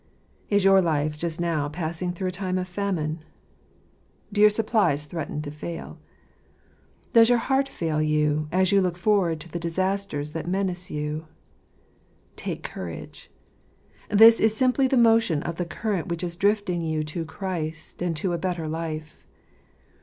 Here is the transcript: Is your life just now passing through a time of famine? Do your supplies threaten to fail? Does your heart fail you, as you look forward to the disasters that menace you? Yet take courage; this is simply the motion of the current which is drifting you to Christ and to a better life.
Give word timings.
Is 0.49 0.63
your 0.65 0.81
life 0.81 1.15
just 1.15 1.39
now 1.39 1.69
passing 1.69 2.11
through 2.11 2.29
a 2.29 2.31
time 2.31 2.57
of 2.57 2.67
famine? 2.67 3.23
Do 4.33 4.41
your 4.41 4.49
supplies 4.49 5.05
threaten 5.05 5.43
to 5.43 5.51
fail? 5.51 5.99
Does 7.13 7.29
your 7.29 7.37
heart 7.37 7.69
fail 7.69 8.01
you, 8.01 8.47
as 8.51 8.71
you 8.71 8.81
look 8.81 8.97
forward 8.97 9.39
to 9.41 9.47
the 9.49 9.59
disasters 9.59 10.31
that 10.31 10.47
menace 10.47 10.89
you? 10.89 11.27
Yet 12.29 12.35
take 12.37 12.63
courage; 12.63 13.29
this 14.09 14.39
is 14.39 14.57
simply 14.57 14.87
the 14.87 14.97
motion 14.97 15.43
of 15.43 15.57
the 15.57 15.65
current 15.69 16.07
which 16.07 16.23
is 16.23 16.35
drifting 16.35 16.81
you 16.81 17.03
to 17.03 17.23
Christ 17.23 18.01
and 18.01 18.17
to 18.17 18.33
a 18.33 18.39
better 18.39 18.67
life. 18.67 19.23